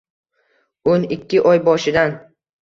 [0.93, 2.17] O‘n ikki oy boshidan